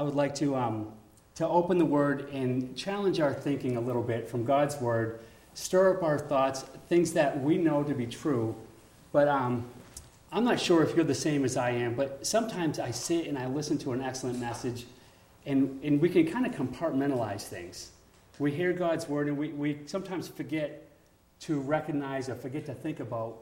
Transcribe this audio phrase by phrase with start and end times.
[0.00, 0.90] I would like to, um,
[1.34, 5.20] to open the Word and challenge our thinking a little bit from God's Word,
[5.52, 8.56] stir up our thoughts, things that we know to be true.
[9.12, 9.66] But um,
[10.32, 13.36] I'm not sure if you're the same as I am, but sometimes I sit and
[13.36, 14.86] I listen to an excellent message,
[15.44, 17.90] and, and we can kind of compartmentalize things.
[18.38, 20.88] We hear God's Word, and we, we sometimes forget
[21.40, 23.36] to recognize or forget to think about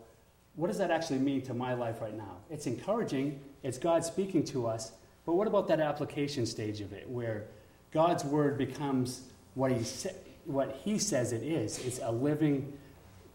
[0.56, 2.38] what does that actually mean to my life right now?
[2.50, 4.90] It's encouraging, it's God speaking to us,
[5.28, 7.44] but what about that application stage of it where
[7.92, 9.20] God's word becomes
[9.52, 10.08] what he, sa-
[10.46, 11.84] what he says it is?
[11.84, 12.72] It's a living,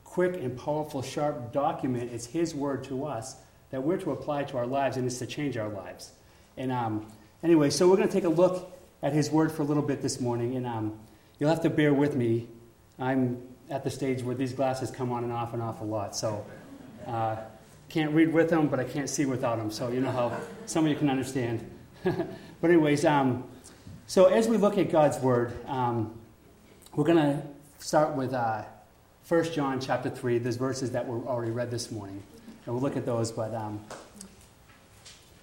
[0.03, 2.11] quick, and powerful, sharp document.
[2.11, 3.35] It's His word to us
[3.69, 6.11] that we're to apply to our lives, and it's to change our lives.
[6.57, 7.05] And um,
[7.43, 10.01] anyway, so we're going to take a look at His word for a little bit
[10.01, 10.97] this morning, and um,
[11.37, 12.47] you'll have to bear with me.
[12.97, 13.39] I'm
[13.69, 16.43] at the stage where these glasses come on and off and off a lot, so.
[17.05, 17.35] Uh,
[17.89, 19.69] can't read with them, but I can't see without them.
[19.69, 21.69] So you know how some of you can understand.
[22.61, 23.45] but anyways, um,
[24.07, 26.13] so as we look at God's word, um,
[26.95, 27.41] we're going to
[27.79, 28.63] start with uh,
[29.29, 32.21] 1 John chapter 3, There's verses that were already read this morning.
[32.65, 33.79] And we'll look at those, but um,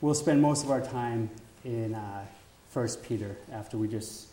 [0.03, 1.31] we'll spend most of our time
[1.65, 2.25] in uh,
[2.75, 4.27] 1 Peter after we just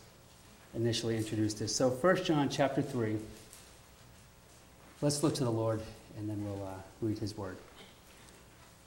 [0.75, 1.73] initially introduced this.
[1.73, 3.17] So 1 John chapter 3,
[5.01, 5.81] let's look to the Lord
[6.17, 7.57] and then we'll uh, read his word.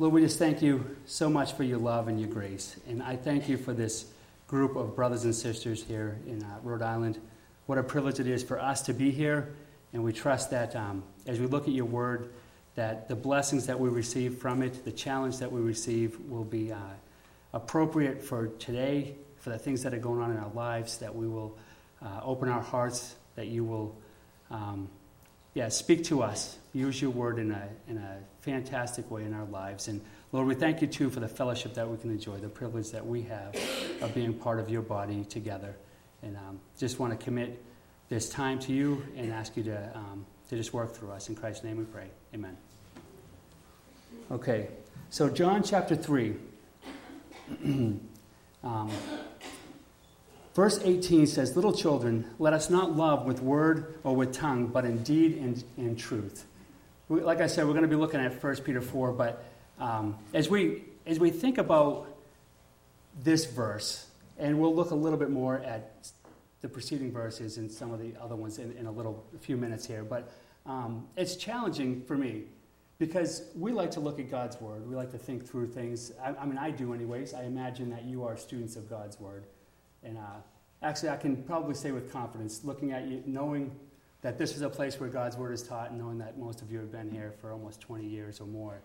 [0.00, 2.74] Lord, we just thank you so much for your love and your grace.
[2.88, 4.06] And I thank you for this
[4.46, 7.20] group of brothers and sisters here in uh, Rhode Island.
[7.66, 9.52] What a privilege it is for us to be here.
[9.92, 12.32] And we trust that um, as we look at your word,
[12.76, 16.72] that the blessings that we receive from it, the challenge that we receive, will be
[16.72, 16.78] uh,
[17.52, 21.28] appropriate for today, for the things that are going on in our lives, that we
[21.28, 21.58] will
[22.00, 23.94] uh, open our hearts, that you will.
[24.50, 24.88] Um,
[25.52, 26.56] yeah, speak to us.
[26.72, 29.88] Use your word in a, in a fantastic way in our lives.
[29.88, 30.00] And
[30.33, 33.06] Lord, we thank you too for the fellowship that we can enjoy, the privilege that
[33.06, 33.55] we have
[34.00, 35.77] of being part of your body together.
[36.22, 37.62] And um, just want to commit
[38.08, 41.28] this time to you and ask you to, um, to just work through us.
[41.28, 42.08] In Christ's name we pray.
[42.34, 42.56] Amen.
[44.31, 44.69] Okay,
[45.10, 46.34] so John chapter 3.
[48.64, 48.91] um,
[50.54, 54.84] Verse 18 says, Little children, let us not love with word or with tongue, but
[54.84, 56.44] in deed and in truth.
[57.10, 59.43] We, like I said, we're going to be looking at 1 Peter 4, but
[59.81, 62.06] um, as, we, as we think about
[63.25, 64.06] this verse,
[64.38, 66.06] and we'll look a little bit more at
[66.60, 69.56] the preceding verses and some of the other ones in, in a little a few
[69.56, 70.31] minutes here, but
[70.66, 72.44] um, it's challenging for me
[73.00, 74.88] because we like to look at God's Word.
[74.88, 76.12] We like to think through things.
[76.22, 77.34] I, I mean, I do, anyways.
[77.34, 79.47] I imagine that you are students of God's Word.
[80.04, 80.43] And uh,
[80.81, 83.72] actually, I can probably say with confidence, looking at you, knowing
[84.22, 86.70] that this is a place where God's word is taught, and knowing that most of
[86.70, 88.82] you have been here for almost 20 years or more,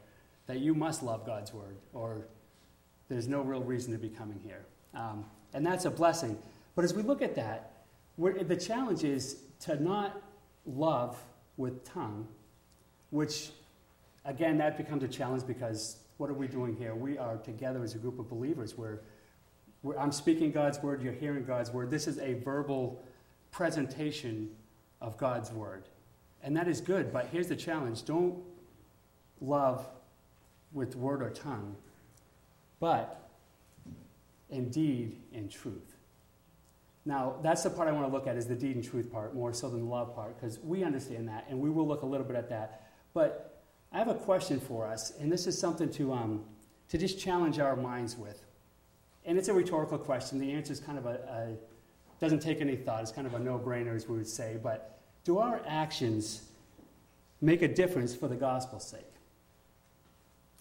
[0.48, 2.28] that you must love God's word, or
[3.10, 4.66] there's no real reason to be coming here.
[4.94, 6.38] Um, and that's a blessing.
[6.76, 7.84] But as we look at that,
[8.18, 10.22] the challenge is to not
[10.66, 11.18] love
[11.58, 12.28] with tongue,
[13.10, 13.50] which,
[14.24, 16.96] again, that becomes a challenge because what are we doing here?
[16.96, 18.78] We are together as a group of believers.
[18.78, 19.00] We're
[20.00, 21.92] I'm speaking God's word, you're hearing God's word.
[21.92, 23.04] This is a verbal
[23.52, 24.50] presentation
[25.06, 25.84] of God's word.
[26.44, 28.44] And that is good, but here's the challenge don't
[29.40, 29.86] love
[30.74, 31.76] with word or tongue,
[32.80, 33.30] but
[34.50, 35.96] in deed and truth.
[37.06, 39.36] Now, that's the part I want to look at is the deed and truth part
[39.36, 42.06] more so than the love part, because we understand that, and we will look a
[42.06, 42.88] little bit at that.
[43.14, 46.44] But I have a question for us, and this is something to, um,
[46.90, 48.44] to just challenge our minds with.
[49.24, 50.40] And it's a rhetorical question.
[50.40, 51.58] The answer is kind of a, a
[52.20, 53.02] doesn't take any thought.
[53.02, 54.58] It's kind of a no-brainer, as we would say.
[54.62, 54.95] But
[55.26, 56.44] do our actions
[57.42, 59.02] make a difference for the gospel's sake?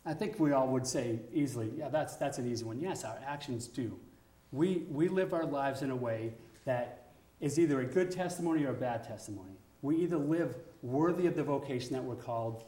[0.04, 2.80] I think we all would say easily, yeah, that's, that's an easy one.
[2.80, 3.98] Yes, our actions do.
[4.52, 7.04] We, we live our lives in a way that
[7.40, 9.52] is either a good testimony or a bad testimony.
[9.82, 12.64] We either live worthy of the vocation that we're called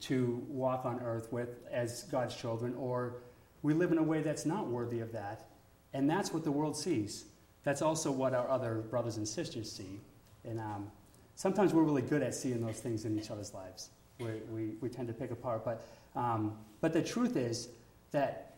[0.00, 3.16] to walk on earth with as God's children, or
[3.62, 5.48] we live in a way that's not worthy of that.
[5.92, 7.24] And that's what the world sees.
[7.64, 10.00] That's also what our other brothers and sisters see.
[10.44, 10.90] And um,
[11.38, 13.90] sometimes we're really good at seeing those things in each other's lives.
[14.18, 15.64] We, we, we tend to pick apart.
[15.64, 17.68] But, um, but the truth is
[18.10, 18.56] that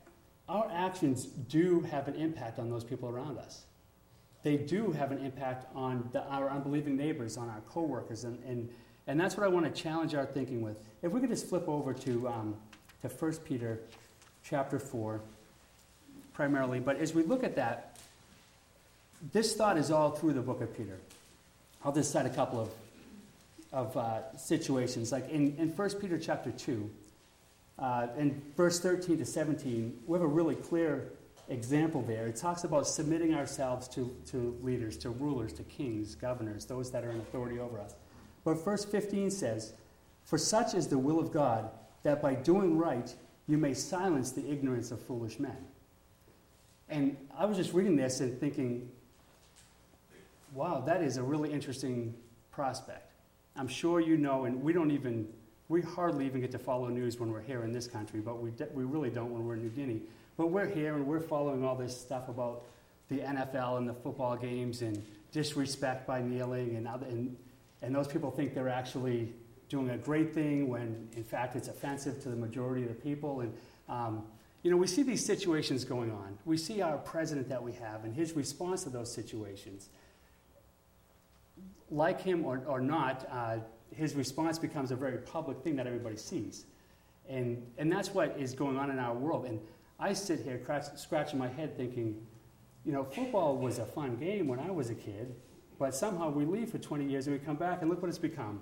[0.48, 3.66] our actions do have an impact on those people around us.
[4.42, 8.70] They do have an impact on the, our unbelieving neighbors, on our coworkers, and, and,
[9.06, 10.78] and that's what I want to challenge our thinking with.
[11.02, 12.56] If we could just flip over to, um,
[13.02, 13.80] to 1 Peter
[14.42, 15.20] chapter 4,
[16.32, 16.80] primarily.
[16.80, 17.98] But as we look at that,
[19.32, 20.98] this thought is all through the book of Peter.
[21.84, 22.70] I'll just cite a couple of,
[23.72, 25.12] of uh, situations.
[25.12, 26.90] Like in, in 1 Peter chapter 2,
[27.78, 31.12] uh, in verse 13 to 17, we have a really clear
[31.48, 32.26] example there.
[32.26, 37.04] It talks about submitting ourselves to, to leaders, to rulers, to kings, governors, those that
[37.04, 37.94] are in authority over us.
[38.44, 39.72] But verse 15 says,
[40.24, 41.70] For such is the will of God,
[42.02, 43.12] that by doing right
[43.46, 45.56] you may silence the ignorance of foolish men.
[46.90, 48.90] And I was just reading this and thinking,
[50.52, 52.14] wow, that is a really interesting
[52.50, 53.12] prospect.
[53.56, 55.28] I'm sure you know, and we don't even,
[55.68, 58.50] we hardly even get to follow news when we're here in this country, but we,
[58.50, 60.02] de- we really don't when we're in New Guinea.
[60.36, 62.64] But we're here and we're following all this stuff about
[63.08, 67.36] the NFL and the football games and disrespect by kneeling and, other, and,
[67.82, 69.32] and those people think they're actually
[69.68, 73.40] doing a great thing when in fact it's offensive to the majority of the people.
[73.40, 73.54] And,
[73.88, 74.24] um,
[74.62, 76.38] you know, we see these situations going on.
[76.44, 79.88] We see our president that we have and his response to those situations.
[81.90, 83.58] Like him or, or not, uh,
[83.94, 86.66] his response becomes a very public thing that everybody sees.
[87.28, 89.46] And, and that's what is going on in our world.
[89.46, 89.60] And
[89.98, 90.60] I sit here
[90.96, 92.26] scratching my head thinking,
[92.84, 95.34] you know, football was a fun game when I was a kid,
[95.78, 98.18] but somehow we leave for 20 years and we come back and look what it's
[98.18, 98.60] become.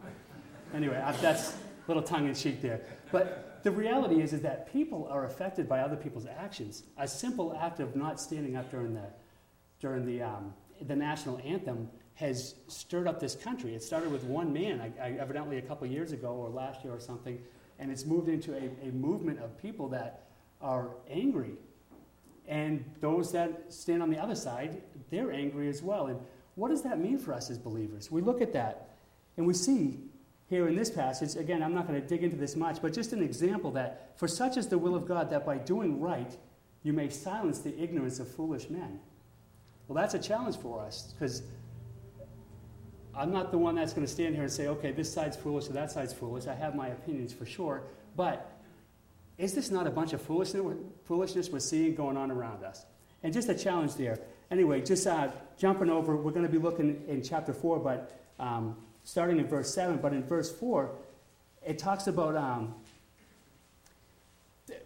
[0.74, 1.54] Anyway, I, that's a
[1.86, 2.82] little tongue in cheek there.
[3.10, 6.84] But the reality is, is that people are affected by other people's actions.
[6.96, 9.04] A simple act of not standing up during the,
[9.80, 10.52] during the, um,
[10.86, 11.88] the national anthem
[12.18, 13.76] has stirred up this country.
[13.76, 16.92] It started with one man, I, I, evidently a couple years ago or last year
[16.92, 17.40] or something,
[17.78, 20.24] and it's moved into a, a movement of people that
[20.60, 21.52] are angry.
[22.48, 26.08] And those that stand on the other side, they're angry as well.
[26.08, 26.18] And
[26.56, 28.10] what does that mean for us as believers?
[28.10, 28.96] We look at that
[29.36, 30.00] and we see
[30.48, 33.12] here in this passage, again, I'm not going to dig into this much, but just
[33.12, 36.36] an example that for such is the will of God that by doing right,
[36.82, 38.98] you may silence the ignorance of foolish men.
[39.86, 41.42] Well, that's a challenge for us because
[43.18, 45.68] I'm not the one that's going to stand here and say, okay, this side's foolish
[45.68, 46.46] or that side's foolish.
[46.46, 47.82] I have my opinions for sure.
[48.16, 48.48] But
[49.38, 52.86] is this not a bunch of foolishness we're seeing going on around us?
[53.24, 54.20] And just a challenge there.
[54.52, 55.28] Anyway, just uh,
[55.58, 59.74] jumping over, we're going to be looking in chapter 4, but um, starting in verse
[59.74, 59.96] 7.
[59.96, 60.90] But in verse 4,
[61.66, 62.74] it talks about, um,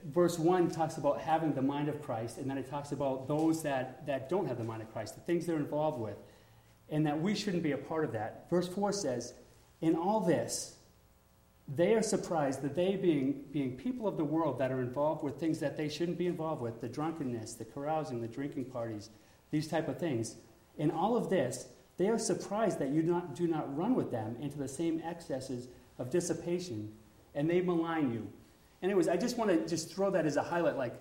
[0.07, 3.63] verse 1 talks about having the mind of Christ, and then it talks about those
[3.63, 6.17] that, that don't have the mind of Christ, the things they're involved with,
[6.93, 8.47] and that we shouldn't be a part of that.
[8.49, 9.35] Verse 4 says,
[9.81, 10.77] In all this,
[11.75, 15.41] they are surprised that they, being, being people of the world that are involved with
[15.41, 19.11] things that they shouldn't be involved with the drunkenness, the carousing, the drinking parties,
[19.51, 20.37] these type of things
[20.79, 21.67] in all of this,
[21.97, 25.69] they are surprised that you not, do not run with them into the same excesses
[25.99, 26.93] of dissipation,
[27.35, 28.27] and they malign you.
[28.83, 30.77] Anyways, I just want to just throw that as a highlight.
[30.77, 31.01] Like,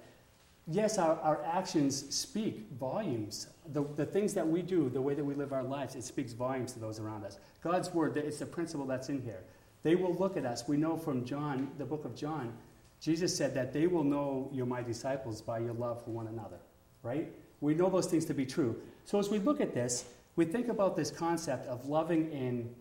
[0.68, 3.48] yes, our, our actions speak volumes.
[3.74, 6.34] The, the things that we do, the way that we live our lives, it speaks
[6.34, 7.40] volumes to those around us.
[7.64, 9.44] God's word, it's the principle that's in here.
[9.84, 10.68] They will look at us.
[10.68, 12.54] We know from John, the book of John,
[13.00, 16.60] Jesus said that they will know you're my disciples by your love for one another,
[17.02, 17.32] right?
[17.60, 18.80] We know those things to be true.
[19.06, 20.06] So as we look at this,
[20.36, 22.74] we think about this concept of loving in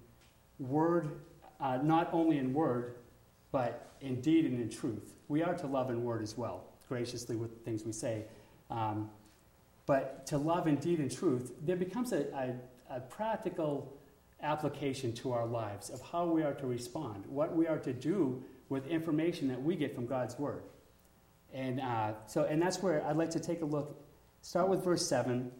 [0.59, 1.21] word,
[1.59, 2.97] uh, not only in word,
[3.50, 5.15] but in deed and in truth.
[5.29, 8.25] We are to love in word as well, graciously with the things we say.
[8.69, 9.08] Um,
[9.87, 12.26] but to love in and truth, there becomes a,
[12.90, 13.96] a, a practical
[14.42, 18.42] application to our lives of how we are to respond, what we are to do
[18.69, 20.62] with information that we get from God's Word.
[21.54, 23.96] And uh, so, and that's where I'd like to take a look.
[24.43, 25.50] Start with verse 7.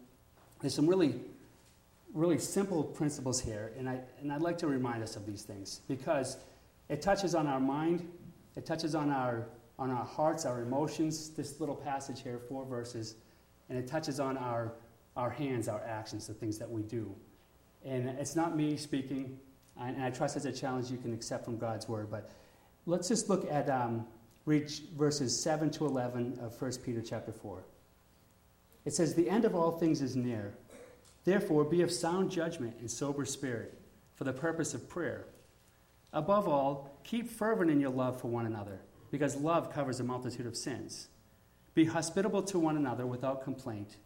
[0.61, 1.15] There's some really,
[2.13, 5.81] really simple principles here, and, I, and I'd like to remind us of these things
[5.87, 6.37] because
[6.89, 8.09] it touches on our mind,
[8.55, 9.47] it touches on our,
[9.79, 13.15] on our hearts, our emotions, this little passage here, four verses,
[13.69, 14.73] and it touches on our,
[15.15, 17.15] our hands, our actions, the things that we do.
[17.83, 19.39] And it's not me speaking,
[19.79, 22.11] and I trust it's a challenge you can accept from God's word.
[22.11, 22.29] But
[22.85, 24.05] let's just look at um,
[24.45, 27.63] reach verses 7 to 11 of 1 Peter chapter 4.
[28.85, 30.53] It says, The end of all things is near.
[31.23, 33.77] Therefore, be of sound judgment and sober spirit
[34.15, 35.25] for the purpose of prayer.
[36.13, 40.47] Above all, keep fervent in your love for one another, because love covers a multitude
[40.47, 41.09] of sins.
[41.73, 43.97] Be hospitable to one another without complaint.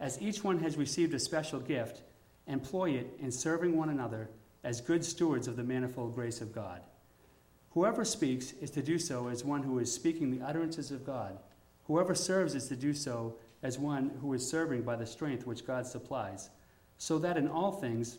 [0.00, 2.02] As each one has received a special gift,
[2.46, 4.30] employ it in serving one another
[4.64, 6.82] as good stewards of the manifold grace of God.
[7.70, 11.38] Whoever speaks is to do so as one who is speaking the utterances of God.
[11.84, 15.66] Whoever serves is to do so as one who is serving by the strength which
[15.66, 16.50] God supplies,
[16.98, 18.18] so that in all things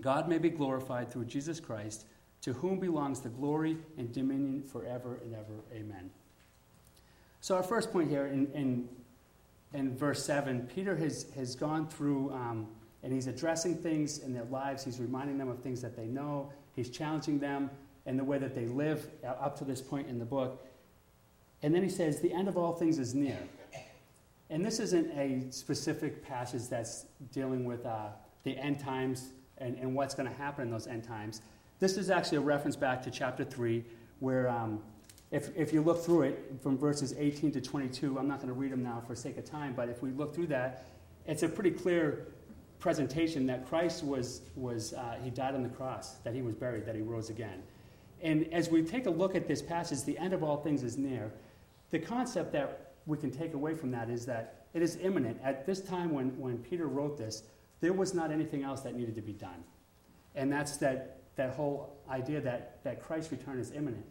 [0.00, 2.06] God may be glorified through Jesus Christ,
[2.44, 5.64] to whom belongs the glory and dominion forever and ever.
[5.72, 6.10] Amen.
[7.40, 8.88] So, our first point here in, in,
[9.72, 12.32] in verse 7, Peter has, has gone through.
[12.32, 12.68] Um,
[13.04, 14.82] and he's addressing things in their lives.
[14.82, 16.50] He's reminding them of things that they know.
[16.74, 17.70] He's challenging them
[18.06, 20.66] in the way that they live up to this point in the book.
[21.62, 23.38] And then he says, The end of all things is near.
[24.48, 28.08] and this isn't a specific passage that's dealing with uh,
[28.42, 31.42] the end times and, and what's going to happen in those end times.
[31.80, 33.84] This is actually a reference back to chapter 3,
[34.20, 34.80] where um,
[35.30, 38.54] if, if you look through it from verses 18 to 22, I'm not going to
[38.54, 40.86] read them now for sake of time, but if we look through that,
[41.26, 42.28] it's a pretty clear
[42.78, 46.86] presentation that Christ was, was uh, he died on the cross, that he was buried,
[46.86, 47.62] that he rose again.
[48.22, 50.96] And as we take a look at this passage, the end of all things is
[50.96, 51.32] near.
[51.90, 55.38] The concept that we can take away from that is that it is imminent.
[55.42, 57.42] At this time, when, when Peter wrote this,
[57.80, 59.64] there was not anything else that needed to be done.
[60.34, 64.04] And that's that, that whole idea that, that Christ's return is imminent.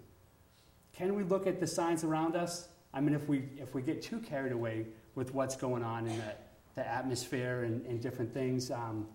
[0.93, 2.67] Can we look at the signs around us?
[2.93, 6.17] I mean, if we, if we get too carried away with what's going on in
[6.17, 6.33] the,
[6.75, 9.07] the atmosphere and, and different things, um,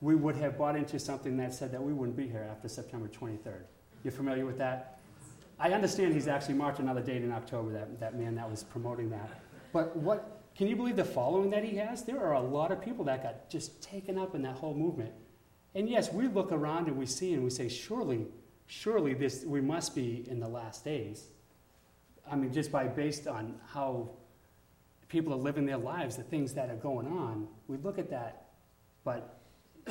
[0.00, 3.08] we would have bought into something that said that we wouldn't be here after September
[3.08, 3.62] 23rd.
[4.04, 5.00] You're familiar with that?
[5.60, 9.10] I understand he's actually marked another date in October, that, that man that was promoting
[9.10, 9.42] that.
[9.72, 12.04] But what, can you believe the following that he has?
[12.04, 15.12] There are a lot of people that got just taken up in that whole movement.
[15.74, 18.26] And yes, we look around and we see and we say, surely,
[18.66, 21.28] surely this, we must be in the last days.
[22.30, 24.10] I mean, just by based on how
[25.08, 28.48] people are living their lives, the things that are going on, we look at that.
[29.04, 29.40] But,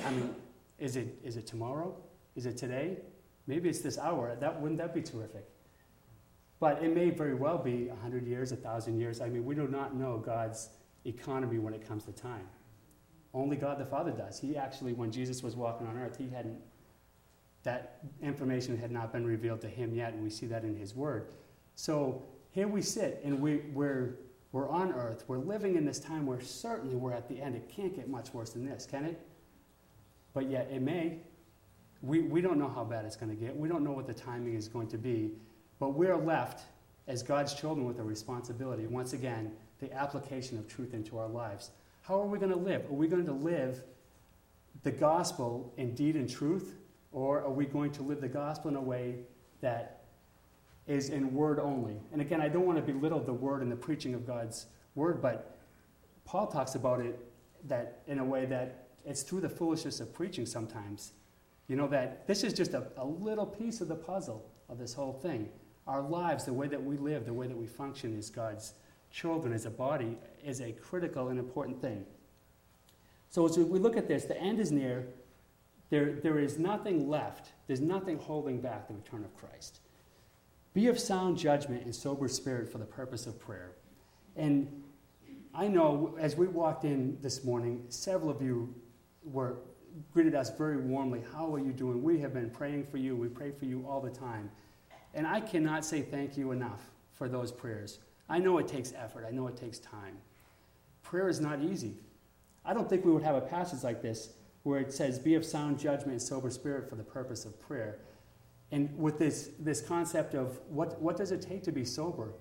[0.06, 0.36] I mean,
[0.80, 1.96] is it, is it tomorrow?
[2.36, 2.98] Is it today?
[3.48, 4.36] Maybe it's this hour.
[4.40, 5.48] That, wouldn't that be terrific?
[6.60, 9.22] But it may very well be 100 years, 1,000 years.
[9.22, 10.70] I mean, we do not know God's
[11.06, 12.48] economy when it comes to time.
[13.38, 14.40] Only God the Father does.
[14.40, 16.58] He actually, when Jesus was walking on earth, he hadn't,
[17.64, 20.96] that information had not been revealed to him yet, and we see that in his
[20.96, 21.28] word.
[21.76, 24.16] So here we sit, and we, we're,
[24.52, 25.24] we're on earth.
[25.28, 27.56] We're living in this time where certainly we're at the end.
[27.56, 29.20] It can't get much worse than this, can it?
[30.34, 31.20] But yet it may.
[32.02, 33.56] We, we don't know how bad it's going to get.
[33.56, 35.34] We don't know what the timing is going to be.
[35.80, 36.66] But we're left
[37.08, 38.88] as God's children with a responsibility.
[38.88, 41.72] Once again, the application of truth into our lives.
[42.08, 42.86] How are we going to live?
[42.86, 43.84] Are we going to live
[44.84, 46.76] the gospel in deed and truth?
[47.12, 49.16] Or are we going to live the gospel in a way
[49.62, 50.04] that
[50.88, 52.00] is in word only?
[52.12, 55.22] And again, I don't want to belittle the word and the preaching of God's word,
[55.22, 55.58] but
[56.26, 57.20] Paul talks about it
[57.68, 61.14] that in a way that it's through the foolishness of preaching sometimes
[61.68, 64.94] you know that this is just a, a little piece of the puzzle of this
[64.94, 65.50] whole thing.
[65.86, 68.74] Our lives, the way that we live, the way that we function is God's
[69.12, 72.06] children, as a body, is a critical and important thing.
[73.30, 75.08] So as we look at this, the end is near.
[75.90, 77.52] There, there is nothing left.
[77.68, 79.80] There's nothing holding back the return of Christ.
[80.74, 83.72] Be of sound judgment and sober spirit for the purpose of prayer.
[84.36, 84.84] And
[85.54, 88.74] I know as we walked in this morning, several of you
[89.24, 89.58] were
[90.14, 91.24] greeted us very warmly.
[91.34, 92.04] How are you doing?
[92.04, 93.16] We have been praying for you.
[93.16, 94.52] We pray for you all the time.
[95.14, 98.00] And I cannot say thank you enough for those prayers.
[98.30, 100.18] I know it takes effort, I know it takes time.
[101.04, 101.94] Prayer is not easy.
[102.66, 104.32] I don't think we would have a passage like this
[104.64, 108.00] where it says, Be of sound judgment and sober spirit for the purpose of prayer.
[108.72, 112.34] And with this, this concept of what, what does it take to be sober?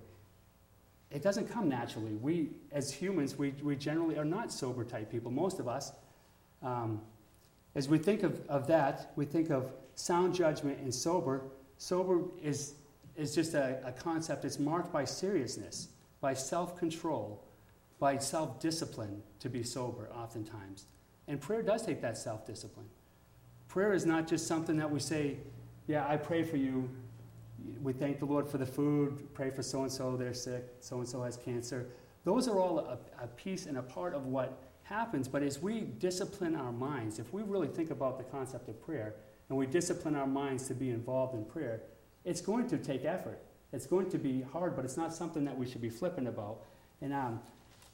[1.09, 2.15] It doesn't come naturally.
[2.15, 5.93] We, as humans, we, we generally are not sober type people, most of us.
[6.61, 7.01] Um,
[7.75, 11.43] as we think of, of that, we think of sound judgment and sober.
[11.77, 12.73] Sober is,
[13.17, 15.89] is just a, a concept, it's marked by seriousness,
[16.21, 17.43] by self control,
[17.99, 20.85] by self discipline to be sober, oftentimes.
[21.27, 22.85] And prayer does take that self discipline.
[23.67, 25.37] Prayer is not just something that we say,
[25.87, 26.89] Yeah, I pray for you.
[27.81, 30.99] We thank the Lord for the food, pray for so and so, they're sick, so
[30.99, 31.87] and so has cancer.
[32.23, 35.27] Those are all a, a piece and a part of what happens.
[35.27, 39.15] But as we discipline our minds, if we really think about the concept of prayer
[39.49, 41.81] and we discipline our minds to be involved in prayer,
[42.27, 43.39] it's going to take effort.
[43.71, 46.57] It's going to be hard, but it's not something that we should be flippant about.
[47.01, 47.39] And um,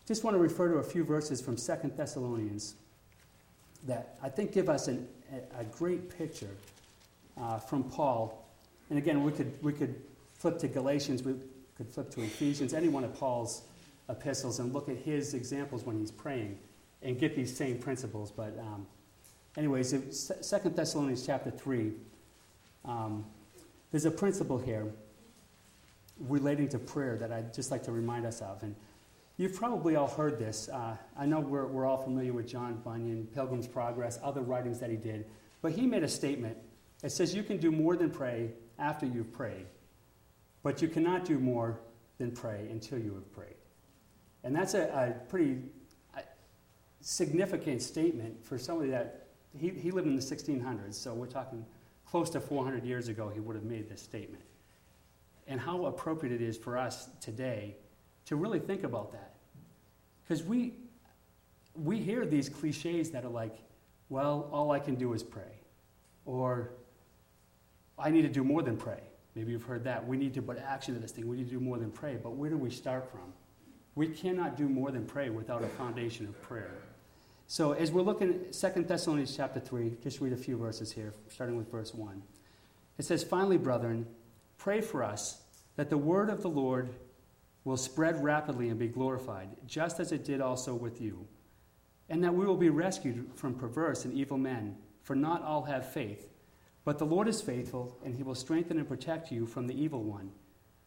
[0.08, 2.76] just want to refer to a few verses from Second Thessalonians
[3.86, 6.50] that I think give us an, a, a, great picture
[7.40, 8.44] uh, from Paul.
[8.90, 10.02] And again, we could, we could
[10.34, 11.36] flip to Galatians, we
[11.78, 13.64] could flip to Ephesians, any one of Paul's
[14.10, 16.58] epistles, and look at his examples when he's praying
[17.04, 18.32] and get these same principles.
[18.32, 18.88] But, um,
[19.58, 21.92] anyways, Second Thessalonians chapter 3,
[22.86, 23.26] um,
[23.94, 24.92] there's a principle here
[26.18, 28.64] relating to prayer that I'd just like to remind us of.
[28.64, 28.76] And
[29.38, 30.68] you've probably all heard this.
[30.68, 34.90] Uh, I know we're, we're all familiar with John Bunyan, Pilgrim's Progress, other writings that
[34.90, 35.28] he did.
[35.62, 36.58] But he made a statement
[37.02, 39.68] that says you can do more than pray after you've prayed,
[40.64, 41.80] but you cannot do more
[42.18, 43.58] than pray until you have prayed.
[44.44, 45.60] And that's a, a pretty
[47.02, 51.64] significant statement for somebody that he, he lived in the 1600s, so we're talking
[52.14, 54.44] close to 400 years ago, he would have made this statement.
[55.48, 57.76] And how appropriate it is for us today
[58.26, 59.34] to really think about that.
[60.22, 60.76] Because we,
[61.74, 63.56] we hear these cliches that are like,
[64.10, 65.58] well, all I can do is pray.
[66.28, 66.70] Or
[67.98, 69.02] I need to do more than pray.
[69.34, 70.08] Maybe you've heard that.
[70.08, 71.28] We need to put action to this thing.
[71.28, 72.20] We need to do more than pray.
[72.22, 73.34] But where do we start from?
[73.96, 76.76] We cannot do more than pray without a foundation of prayer.
[77.48, 81.14] So as we're looking at 2 Thessalonians chapter 3, just read a few verses here,
[81.30, 82.22] starting with verse 1.
[82.98, 84.08] It says, Finally, brethren,
[84.58, 85.42] pray for us
[85.76, 86.94] that the word of the Lord
[87.64, 91.26] will spread rapidly and be glorified, just as it did also with you,
[92.10, 95.92] and that we will be rescued from perverse and evil men, for not all have
[95.92, 96.30] faith.
[96.86, 100.04] But the Lord is faithful, and he will strengthen and protect you from the evil
[100.04, 100.32] one.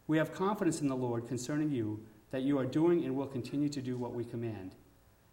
[0.07, 3.69] We have confidence in the Lord concerning you that you are doing and will continue
[3.71, 4.75] to do what we command.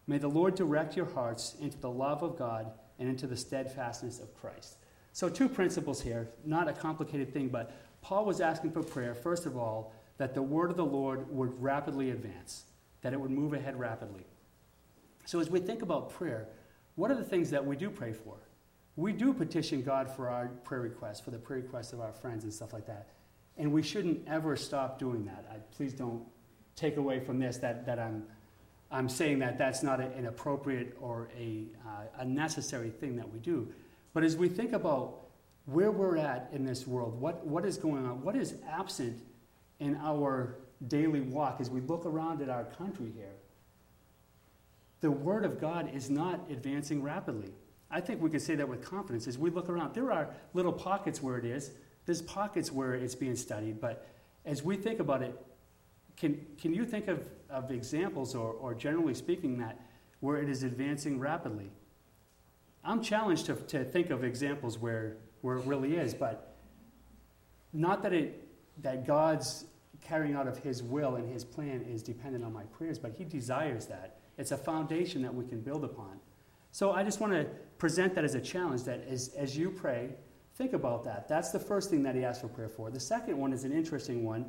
[0.07, 4.19] May the Lord direct your hearts into the love of God and into the steadfastness
[4.19, 4.77] of Christ.
[5.13, 9.45] So, two principles here, not a complicated thing, but Paul was asking for prayer, first
[9.45, 12.63] of all, that the word of the Lord would rapidly advance,
[13.01, 14.25] that it would move ahead rapidly.
[15.25, 16.48] So, as we think about prayer,
[16.95, 18.36] what are the things that we do pray for?
[18.95, 22.43] We do petition God for our prayer requests, for the prayer requests of our friends
[22.43, 23.07] and stuff like that.
[23.57, 25.45] And we shouldn't ever stop doing that.
[25.51, 26.24] I, please don't
[26.75, 28.24] take away from this that, that I'm,
[28.93, 33.39] I'm saying that that's not an appropriate or a, uh, a necessary thing that we
[33.39, 33.67] do.
[34.13, 35.21] But as we think about
[35.65, 39.19] where we're at in this world, what, what is going on, what is absent
[39.79, 40.57] in our
[40.88, 43.33] daily walk as we look around at our country here,
[45.01, 47.51] the Word of God is not advancing rapidly.
[47.89, 49.95] I think we can say that with confidence as we look around.
[49.95, 51.71] There are little pockets where it is,
[52.05, 54.07] there's pockets where it's being studied, but
[54.45, 55.39] as we think about it,
[56.15, 59.79] can, can you think of, of examples, or, or generally speaking, that
[60.19, 61.72] where it is advancing rapidly?
[62.83, 66.55] I'm challenged to, to think of examples where, where it really is, but
[67.72, 68.48] not that, it,
[68.81, 69.65] that God's
[70.01, 73.24] carrying out of His will and His plan is dependent on my prayers, but He
[73.24, 74.19] desires that.
[74.38, 76.19] It's a foundation that we can build upon.
[76.72, 77.45] So I just want to
[77.77, 80.09] present that as a challenge that as, as you pray,
[80.55, 81.27] think about that.
[81.27, 82.89] That's the first thing that He asks for prayer for.
[82.89, 84.46] The second one is an interesting one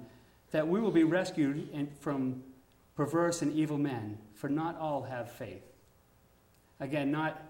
[0.50, 2.42] that we will be rescued in, from
[2.96, 5.64] perverse and evil men, for not all have faith.
[6.80, 7.42] Again, not,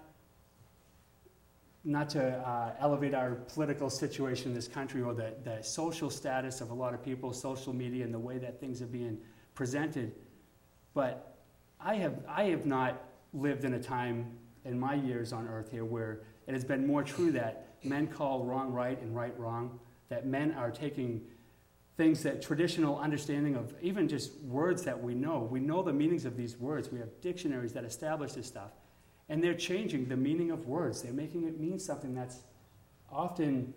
[1.83, 6.61] not to uh, elevate our political situation in this country or the, the social status
[6.61, 9.17] of a lot of people, social media, and the way that things are being
[9.53, 10.13] presented,
[10.93, 11.37] but
[11.79, 13.03] I have, I have not
[13.33, 14.31] lived in a time
[14.63, 18.43] in my years on earth here where it has been more true that men call
[18.43, 19.79] wrong right and right wrong,
[20.09, 21.21] that men are taking
[21.97, 25.47] things that traditional understanding of even just words that we know.
[25.49, 26.91] We know the meanings of these words.
[26.91, 28.71] We have dictionaries that establish this stuff.
[29.29, 31.01] And they're changing the meaning of words.
[31.01, 32.41] They're making it mean something that's
[33.09, 33.73] often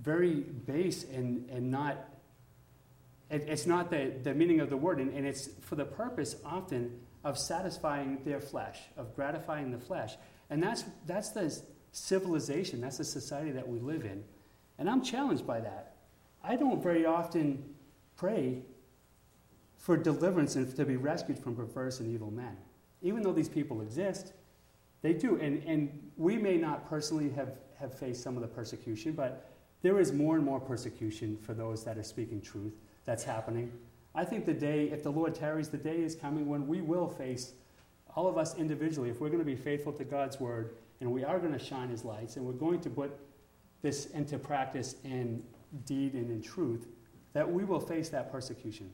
[0.00, 2.08] very base and, and not,
[3.30, 4.98] it, it's not the, the meaning of the word.
[4.98, 10.14] And, and it's for the purpose often of satisfying their flesh, of gratifying the flesh.
[10.50, 11.58] And that's, that's the
[11.92, 14.24] civilization, that's the society that we live in.
[14.78, 15.91] And I'm challenged by that.
[16.44, 17.62] I don't very often
[18.16, 18.62] pray
[19.76, 22.56] for deliverance and to be rescued from perverse and evil men.
[23.02, 24.32] Even though these people exist,
[25.02, 25.36] they do.
[25.40, 29.50] And, and we may not personally have, have faced some of the persecution, but
[29.82, 32.74] there is more and more persecution for those that are speaking truth
[33.04, 33.72] that's happening.
[34.14, 37.08] I think the day, if the Lord tarries, the day is coming when we will
[37.08, 37.54] face,
[38.14, 41.24] all of us individually, if we're going to be faithful to God's word and we
[41.24, 43.18] are going to shine his lights and we're going to put
[43.80, 45.42] this into practice in
[45.84, 46.86] deed and in truth,
[47.32, 48.90] that we will face that persecution.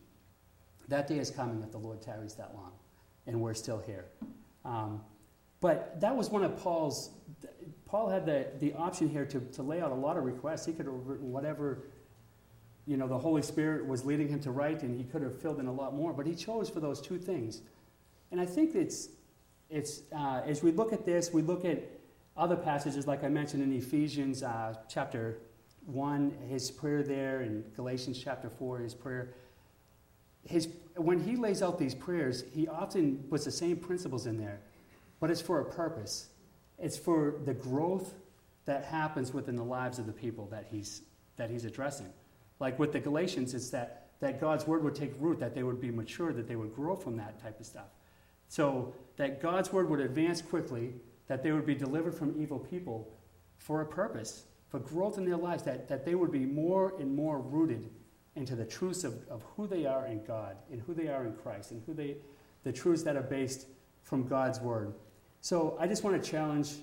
[0.88, 2.72] That day is coming if the Lord tarries that long,
[3.26, 4.06] and we're still here.
[4.64, 5.02] Um,
[5.60, 7.10] but that was one of Paul's.
[7.84, 10.66] Paul had the, the option here to, to lay out a lot of requests.
[10.66, 11.84] He could have written whatever,
[12.86, 15.58] you know, the Holy Spirit was leading him to write, and he could have filled
[15.58, 16.12] in a lot more.
[16.12, 17.62] But he chose for those two things.
[18.30, 19.08] And I think it's,
[19.70, 21.82] it's uh, as we look at this, we look at
[22.36, 25.38] other passages, like I mentioned in Ephesians uh, chapter
[25.88, 29.34] 1, his prayer there, in Galatians chapter 4, his prayer.
[30.44, 34.60] His, when he lays out these prayers, he often puts the same principles in there,
[35.18, 36.28] but it's for a purpose.
[36.78, 38.14] It's for the growth
[38.66, 41.02] that happens within the lives of the people that he's,
[41.36, 42.12] that he's addressing.
[42.60, 45.80] Like with the Galatians, it's that, that God's word would take root, that they would
[45.80, 47.88] be mature, that they would grow from that type of stuff.
[48.48, 50.92] So that God's word would advance quickly,
[51.28, 53.08] that they would be delivered from evil people
[53.56, 57.14] for a purpose for growth in their lives, that, that they would be more and
[57.14, 57.88] more rooted
[58.36, 61.32] into the truths of, of who they are in God, and who they are in
[61.32, 62.16] Christ, and who they,
[62.64, 63.66] the truths that are based
[64.02, 64.94] from God's Word.
[65.40, 66.74] So I just want to challenge,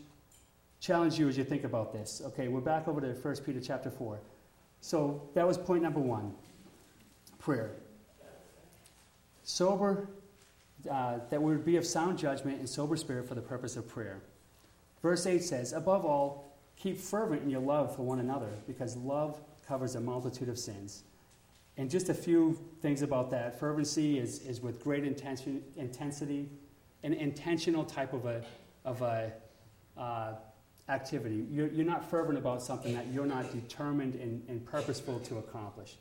[0.80, 2.22] challenge you as you think about this.
[2.26, 4.20] Okay, we're back over to 1 Peter chapter 4.
[4.82, 6.34] So that was point number one
[7.40, 7.72] prayer.
[9.44, 10.10] Sober,
[10.90, 13.88] uh, that we would be of sound judgment and sober spirit for the purpose of
[13.88, 14.22] prayer.
[15.02, 19.40] Verse 8 says, Above all, keep fervent in your love for one another, because love
[19.68, 21.04] covers a multitude of sins.
[21.78, 23.60] And just a few things about that.
[23.60, 26.50] Fervency is, is with great intention, intensity,
[27.04, 28.44] an intentional type of a,
[28.86, 29.34] of a
[29.98, 30.34] uh,
[30.88, 31.46] activity.
[31.52, 35.98] You're, you're not fervent about something that you're not determined and, and purposeful to accomplish.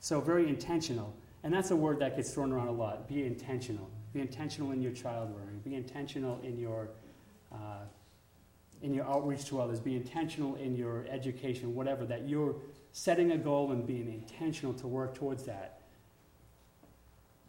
[0.00, 1.14] So, very intentional.
[1.44, 3.08] And that's a word that gets thrown around a lot.
[3.08, 3.90] Be intentional.
[4.12, 5.58] Be intentional in your child rearing.
[5.64, 6.88] Be intentional in your,
[7.52, 7.84] uh,
[8.82, 9.80] in your outreach to others.
[9.80, 12.56] Be intentional in your education, whatever, that you're
[12.92, 15.80] setting a goal and being intentional to work towards that.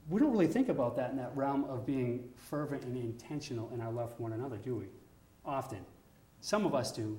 [0.09, 3.81] We don't really think about that in that realm of being fervent and intentional in
[3.81, 4.85] our love for one another, do we?
[5.45, 5.79] Often.
[6.41, 7.17] Some of us do.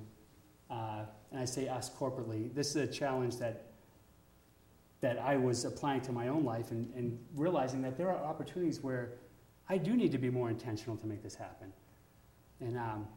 [0.69, 2.53] Uh, and I say us corporately.
[2.53, 3.65] This is a challenge that,
[5.01, 8.81] that I was applying to my own life and, and realizing that there are opportunities
[8.81, 9.13] where
[9.67, 11.73] I do need to be more intentional to make this happen.
[12.59, 13.07] And um,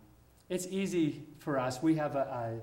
[0.49, 1.83] it's easy for us.
[1.83, 2.61] We have a, a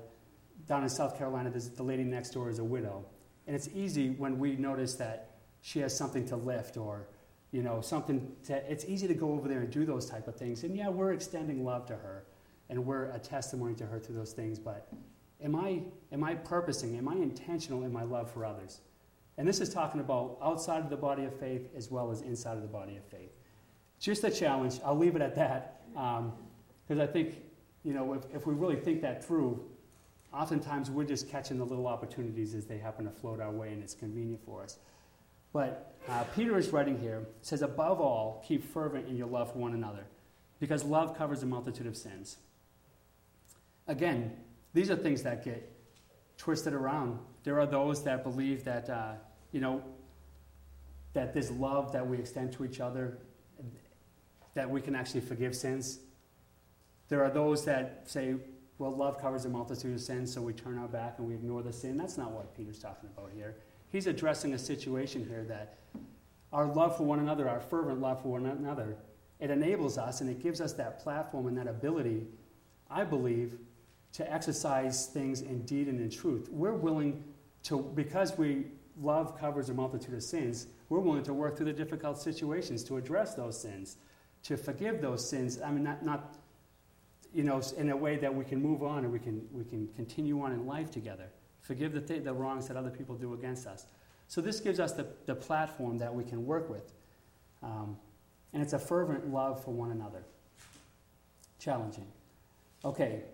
[0.66, 3.04] down in South Carolina, the lady next door is a widow.
[3.46, 7.08] And it's easy when we notice that she has something to lift or,
[7.52, 10.34] you know, something to, it's easy to go over there and do those type of
[10.34, 10.64] things.
[10.64, 12.24] And yeah, we're extending love to her
[12.68, 14.58] and we're a testimony to her through those things.
[14.58, 14.88] But
[15.42, 18.80] am I, am I purposing, am I intentional in my love for others?
[19.38, 22.56] And this is talking about outside of the body of faith as well as inside
[22.56, 23.30] of the body of faith.
[24.00, 24.80] Just a challenge.
[24.84, 26.30] I'll leave it at that because
[26.90, 27.36] um, I think,
[27.86, 29.64] you know, if, if we really think that through,
[30.34, 33.80] oftentimes we're just catching the little opportunities as they happen to float our way and
[33.80, 34.78] it's convenient for us.
[35.52, 39.58] But uh, Peter is writing here, says, above all, keep fervent in your love for
[39.60, 40.04] one another,
[40.58, 42.38] because love covers a multitude of sins.
[43.86, 44.32] Again,
[44.74, 45.72] these are things that get
[46.38, 47.20] twisted around.
[47.44, 49.12] There are those that believe that, uh,
[49.52, 49.80] you know,
[51.12, 53.18] that this love that we extend to each other,
[54.54, 56.00] that we can actually forgive sins.
[57.08, 58.34] There are those that say,
[58.78, 61.62] well, love covers a multitude of sins, so we turn our back and we ignore
[61.62, 61.96] the sin.
[61.96, 63.56] That's not what Peter's talking about here.
[63.88, 65.78] He's addressing a situation here that
[66.52, 68.96] our love for one another, our fervent love for one another,
[69.40, 72.26] it enables us and it gives us that platform and that ability,
[72.90, 73.58] I believe,
[74.12, 76.48] to exercise things in deed and in truth.
[76.50, 77.22] We're willing
[77.64, 78.66] to, because we
[79.00, 82.96] love covers a multitude of sins, we're willing to work through the difficult situations to
[82.96, 83.96] address those sins,
[84.44, 85.60] to forgive those sins.
[85.60, 86.36] I mean, not, not
[87.36, 89.86] you know, in a way that we can move on and we can, we can
[89.88, 91.28] continue on in life together.
[91.60, 93.84] Forgive the, th- the wrongs that other people do against us.
[94.26, 96.94] So this gives us the, the platform that we can work with.
[97.62, 97.98] Um,
[98.54, 100.24] and it's a fervent love for one another.
[101.58, 102.06] Challenging.
[102.86, 103.24] Okay.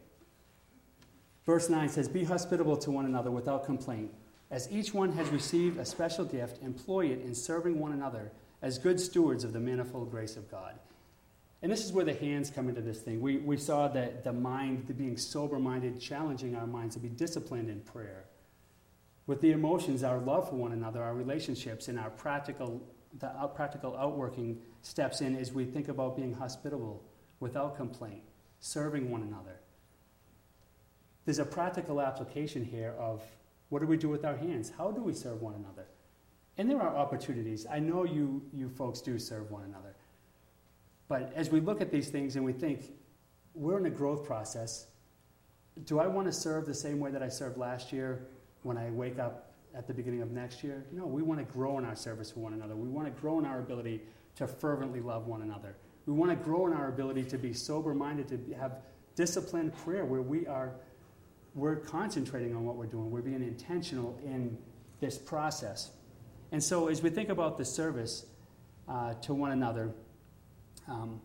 [1.47, 4.11] Verse 9 says, Be hospitable to one another without complaint.
[4.51, 8.79] As each one has received a special gift, employ it in serving one another as
[8.79, 10.75] good stewards of the manifold grace of God.
[11.63, 13.21] And this is where the hands come into this thing.
[13.21, 17.09] We, we saw that the mind, the being sober minded, challenging our minds to be
[17.09, 18.25] disciplined in prayer.
[19.29, 22.83] With the emotions, our love for one another, our relationships, and our practical,
[23.21, 27.05] the out, practical outworking steps in as we think about being hospitable
[27.39, 28.23] without complaint,
[28.59, 29.61] serving one another.
[31.25, 33.23] There's a practical application here of
[33.69, 34.73] what do we do with our hands?
[34.77, 35.87] How do we serve one another?
[36.59, 37.67] And there are opportunities.
[37.71, 39.92] I know you, you folks do serve one another.
[41.13, 42.91] But as we look at these things and we think,
[43.53, 44.87] we're in a growth process.
[45.85, 48.29] Do I want to serve the same way that I served last year
[48.63, 50.87] when I wake up at the beginning of next year?
[50.91, 52.75] No, we want to grow in our service for one another.
[52.75, 54.01] We want to grow in our ability
[54.37, 55.77] to fervently love one another.
[56.07, 58.79] We want to grow in our ability to be sober minded, to have
[59.15, 60.73] disciplined prayer where we are
[61.55, 63.11] we're concentrating on what we're doing.
[63.11, 64.57] We're being intentional in
[65.01, 65.91] this process.
[66.53, 68.25] And so as we think about the service
[68.89, 69.93] uh, to one another,
[70.89, 71.21] um,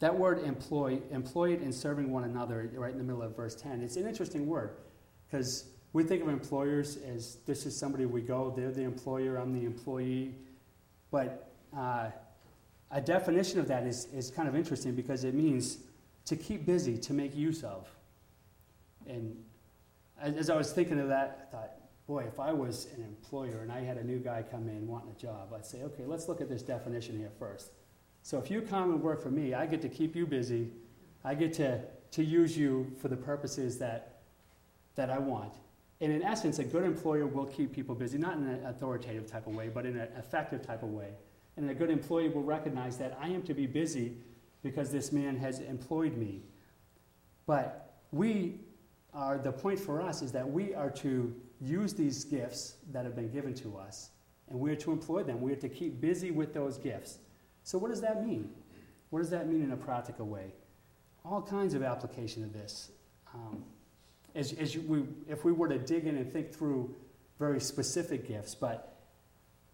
[0.00, 3.82] that word employ, employed in serving one another, right in the middle of verse 10,
[3.82, 4.70] it's an interesting word
[5.26, 9.52] because we think of employers as this is somebody we go, they're the employer, I'm
[9.52, 10.34] the employee.
[11.10, 12.10] But uh,
[12.90, 15.78] a definition of that is, is kind of interesting because it means
[16.26, 17.88] to keep busy, to make use of.
[19.06, 19.36] And
[20.20, 21.72] as I was thinking of that, I thought,
[22.06, 25.10] boy, if I was an employer and I had a new guy come in wanting
[25.10, 27.70] a job, I'd say, okay, let's look at this definition here first.
[28.22, 30.68] So if you come and work for me, I get to keep you busy.
[31.24, 31.80] I get to,
[32.12, 34.20] to use you for the purposes that,
[34.94, 35.54] that I want.
[36.00, 39.46] And in essence, a good employer will keep people busy, not in an authoritative type
[39.46, 41.10] of way, but in an effective type of way.
[41.56, 44.16] And a good employee will recognize that I am to be busy
[44.62, 46.42] because this man has employed me.
[47.46, 48.60] But we
[49.12, 53.14] are, the point for us is that we are to use these gifts that have
[53.14, 54.10] been given to us,
[54.48, 55.40] and we are to employ them.
[55.40, 57.18] We are to keep busy with those gifts
[57.64, 58.50] So, what does that mean?
[59.10, 60.52] What does that mean in a practical way?
[61.24, 62.90] All kinds of application of this.
[63.34, 63.64] Um,
[64.34, 66.94] as, as you, we, if we were to dig in and think through
[67.38, 68.92] very specific gifts, but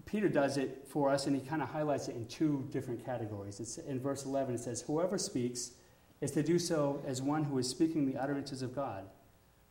[0.05, 3.61] Peter does it for us and he kind of highlights it in two different categories.
[3.61, 5.72] It's, in verse 11, it says, Whoever speaks
[6.20, 9.05] is to do so as one who is speaking the utterances of God.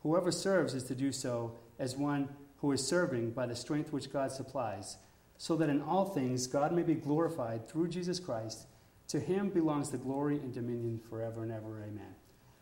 [0.04, 4.12] Whoever serves is to do so as one who is serving by the strength which
[4.12, 4.98] God supplies,
[5.38, 8.68] so that in all things God may be glorified through Jesus Christ.
[9.10, 11.82] To him belongs the glory and dominion forever and ever.
[11.82, 12.16] Amen.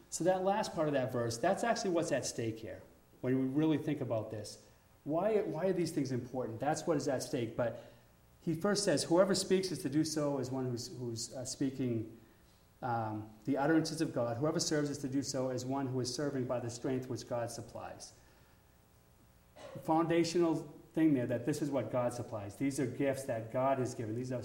[0.09, 2.83] So, that last part of that verse, that's actually what's at stake here
[3.21, 4.59] when we really think about this.
[5.03, 6.59] Why, why are these things important?
[6.59, 7.57] That's what is at stake.
[7.57, 7.91] But
[8.41, 12.05] he first says, Whoever speaks is to do so as one who's, who's uh, speaking
[12.83, 14.38] um, the utterances of God.
[14.38, 17.27] Whoever serves is to do so as one who is serving by the strength which
[17.27, 18.13] God supplies.
[19.83, 22.55] Foundational thing there that this is what God supplies.
[22.55, 24.15] These are gifts that God has given.
[24.15, 24.41] These are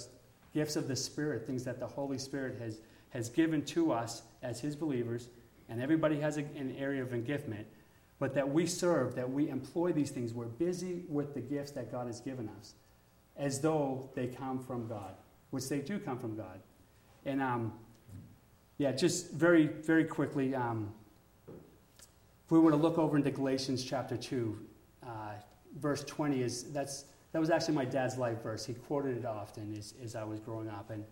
[0.53, 4.61] gifts of the Spirit, things that the Holy Spirit has, has given to us as
[4.61, 5.29] His believers.
[5.69, 7.65] And everybody has a, an area of giftment.
[8.19, 10.35] But that we serve, that we employ these things.
[10.35, 12.75] We're busy with the gifts that God has given us
[13.37, 15.15] as though they come from God,
[15.51, 16.61] which they do come from God.
[17.25, 17.73] And um,
[18.77, 20.93] yeah, just very, very quickly, um,
[21.49, 24.59] if we were to look over into Galatians chapter 2,
[25.07, 25.09] uh,
[25.79, 28.67] verse 20 is that's that was actually my dad's life verse.
[28.67, 30.91] He quoted it often as, as I was growing up.
[30.91, 31.05] And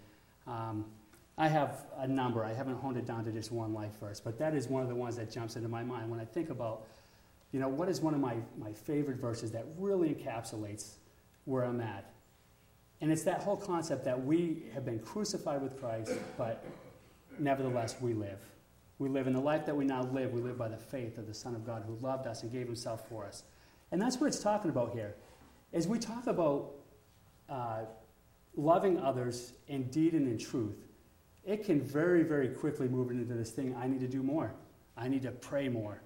[0.46, 0.84] um,
[1.36, 2.44] I have a number.
[2.44, 4.88] I haven't honed it down to just one life verse, but that is one of
[4.88, 6.86] the ones that jumps into my mind when I think about,
[7.52, 10.94] you know, what is one of my, my favorite verses that really encapsulates
[11.44, 12.12] where I'm at.
[13.00, 16.64] And it's that whole concept that we have been crucified with Christ, but
[17.38, 18.40] nevertheless we live.
[18.98, 20.32] We live in the life that we now live.
[20.32, 22.66] We live by the faith of the Son of God who loved us and gave
[22.66, 23.44] himself for us.
[23.90, 25.14] And that's what it's talking about here.
[25.72, 26.72] As we talk about
[27.48, 27.80] uh,
[28.56, 30.76] loving others in deed and in truth,
[31.44, 34.54] it can very, very quickly move into this thing I need to do more.
[34.96, 36.02] I need to pray more.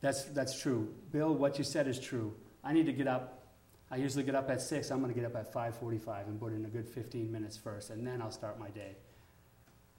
[0.00, 0.94] That's, that's true.
[1.12, 2.34] Bill, what you said is true.
[2.64, 3.44] I need to get up.
[3.90, 4.90] I usually get up at 6.
[4.90, 7.90] I'm going to get up at 5.45 and put in a good 15 minutes first,
[7.90, 8.96] and then I'll start my day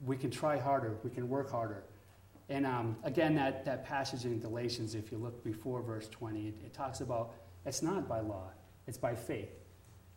[0.04, 1.84] we can try harder, we can work harder.
[2.48, 6.54] And um, again, that, that passage in Galatians, if you look before verse 20, it,
[6.64, 7.32] it talks about
[7.64, 8.50] it's not by law,
[8.86, 9.50] it's by faith.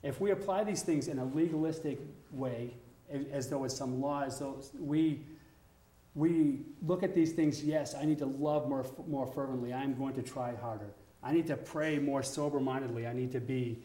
[0.04, 2.00] If we apply these things in a legalistic
[2.32, 2.76] way,
[3.32, 5.22] as though it's some law, as though we,
[6.14, 10.14] we look at these things, yes, I need to love more, more fervently, I'm going
[10.16, 10.90] to try harder.
[11.24, 13.80] I need to pray more sober mindedly, I need to be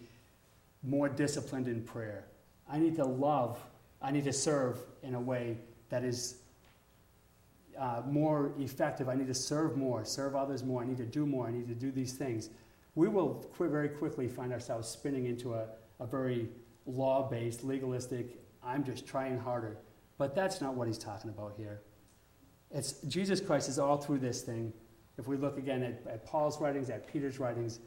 [0.82, 2.24] more disciplined in prayer.
[2.70, 3.58] I need to love,
[4.00, 5.58] I need to serve in a way
[5.90, 6.36] that is
[7.80, 9.08] uh, more effective.
[9.08, 10.82] I need to serve more, serve others more.
[10.82, 11.48] I need to do more.
[11.48, 12.50] I need to do these things.
[12.94, 15.66] We will qu- very quickly find ourselves spinning into a,
[15.98, 16.50] a very
[16.86, 19.78] law based, legalistic, I'm just trying harder.
[20.18, 21.80] But that's not what he's talking about here.
[22.70, 24.72] It's, Jesus Christ is all through this thing.
[25.18, 27.80] If we look again at, at Paul's writings, at Peter's writings,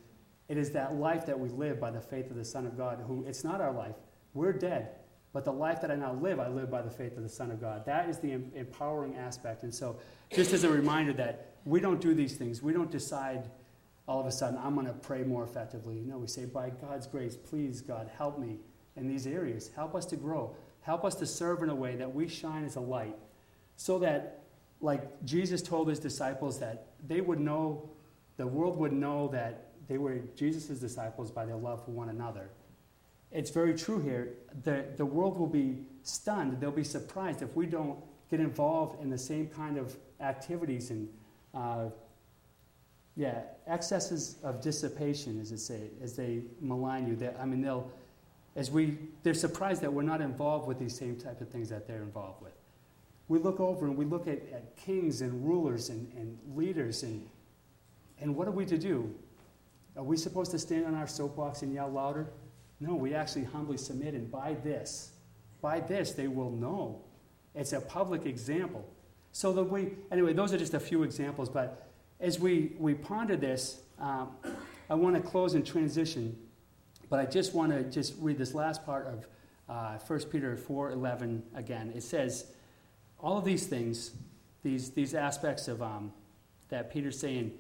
[0.50, 3.04] it is that life that we live by the faith of the Son of God,
[3.08, 3.96] who it's not our life.
[4.34, 4.90] We're dead.
[5.34, 7.50] But the life that I now live, I live by the faith of the Son
[7.50, 7.86] of God.
[7.86, 9.64] That is the empowering aspect.
[9.64, 9.98] And so,
[10.32, 13.50] just as a reminder that we don't do these things, we don't decide
[14.08, 16.02] all of a sudden, I'm going to pray more effectively.
[16.06, 18.58] No, we say, by God's grace, please, God, help me
[18.96, 19.72] in these areas.
[19.76, 20.56] Help us to grow.
[20.82, 23.16] Help us to serve in a way that we shine as a light.
[23.76, 24.44] So that,
[24.82, 27.90] like Jesus told his disciples, that they would know,
[28.38, 32.50] the world would know that they were Jesus' disciples by their love for one another
[33.34, 34.34] it's very true here.
[34.64, 36.60] The, the world will be stunned.
[36.60, 37.98] They'll be surprised if we don't
[38.30, 41.10] get involved in the same kind of activities and,
[41.54, 41.86] uh,
[43.16, 47.16] yeah, excesses of dissipation, as, it say, as they malign you.
[47.16, 47.92] They, I mean, they'll,
[48.56, 51.88] as we, they're surprised that we're not involved with these same type of things that
[51.88, 52.54] they're involved with.
[53.28, 57.28] We look over and we look at, at kings and rulers and, and leaders, and,
[58.20, 59.14] and what are we to do?
[59.96, 62.28] Are we supposed to stand on our soapbox and yell louder?
[62.84, 65.12] No, we actually humbly submit, and by this,
[65.62, 67.00] by this, they will know.
[67.56, 68.86] It's a public example.
[69.32, 71.88] So that we, anyway, those are just a few examples, but
[72.20, 74.32] as we, we ponder this, um,
[74.90, 76.38] I want to close and transition,
[77.10, 79.28] but I just want to just read this last part of
[79.70, 81.94] uh, 1 Peter 4.11 again.
[81.96, 82.48] It says,
[83.18, 84.12] all of these things,
[84.62, 86.12] these, these aspects of um,
[86.68, 87.54] that Peter's saying,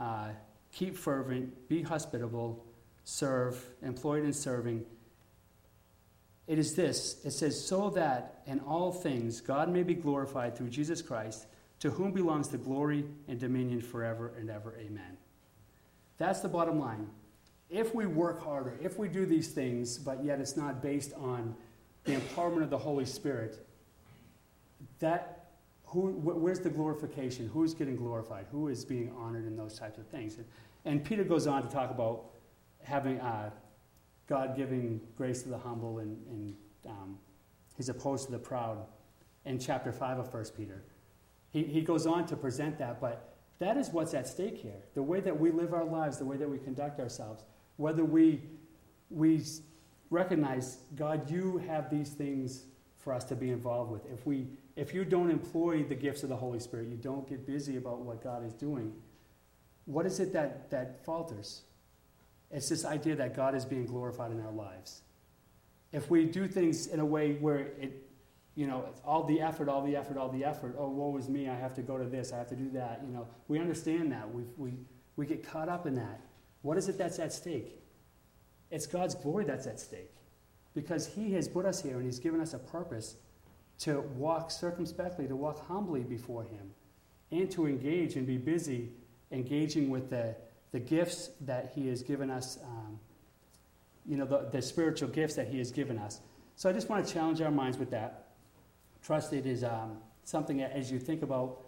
[0.00, 0.28] uh,
[0.72, 2.64] keep fervent, be hospitable,
[3.04, 4.84] serve, employed in serving.
[6.46, 10.70] It is this it says, so that in all things God may be glorified through
[10.70, 11.46] Jesus Christ,
[11.80, 14.74] to whom belongs the glory and dominion forever and ever.
[14.78, 15.18] Amen.
[16.18, 17.08] That's the bottom line.
[17.70, 21.54] If we work harder, if we do these things, but yet it's not based on
[22.04, 23.66] the empowerment of the Holy Spirit,
[25.00, 25.46] that
[25.86, 27.48] who, where's the glorification?
[27.52, 28.46] Who's getting glorified?
[28.50, 30.36] Who is being honored in those types of things?
[30.36, 30.44] And,
[30.84, 32.26] and Peter goes on to talk about
[32.84, 33.50] having uh,
[34.26, 36.54] God giving grace to the humble and, and
[36.86, 37.18] um,
[37.76, 38.78] he's opposed to the proud
[39.44, 40.84] in chapter 5 of 1 Peter.
[41.50, 44.82] He, he goes on to present that, but that is what's at stake here.
[44.94, 47.44] The way that we live our lives, the way that we conduct ourselves,
[47.76, 48.42] whether we,
[49.10, 49.42] we
[50.10, 52.64] recognize, God, you have these things
[52.98, 54.06] for us to be involved with.
[54.10, 57.46] If, we, if you don't employ the gifts of the Holy Spirit, you don't get
[57.46, 58.92] busy about what God is doing,
[59.84, 61.62] what is it that, that falters?
[62.54, 65.02] It's this idea that God is being glorified in our lives.
[65.92, 68.08] If we do things in a way where it,
[68.54, 71.48] you know, all the effort, all the effort, all the effort, oh, woe is me,
[71.48, 74.12] I have to go to this, I have to do that, you know, we understand
[74.12, 74.32] that.
[74.32, 74.74] we we,
[75.16, 76.20] we get caught up in that.
[76.62, 77.82] What is it that's at stake?
[78.70, 80.12] It's God's glory that's at stake.
[80.74, 83.16] Because He has put us here and He's given us a purpose
[83.80, 86.70] to walk circumspectly, to walk humbly before Him,
[87.32, 88.90] and to engage and be busy
[89.32, 90.36] engaging with the,
[90.74, 92.98] the gifts that He has given us, um,
[94.04, 96.20] you know, the, the spiritual gifts that He has given us.
[96.56, 98.30] So I just want to challenge our minds with that.
[99.00, 101.60] Trust it is um, something that, as you think about,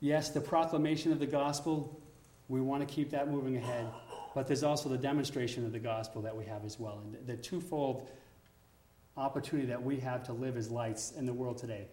[0.00, 2.00] yes, the proclamation of the gospel,
[2.48, 3.86] we want to keep that moving ahead.
[4.34, 7.02] But there's also the demonstration of the gospel that we have as well.
[7.04, 8.08] And the, the twofold
[9.18, 11.88] opportunity that we have to live as lights in the world today.